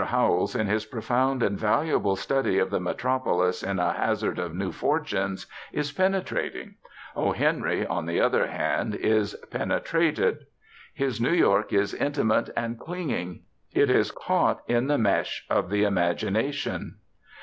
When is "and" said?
1.43-1.59, 12.57-12.79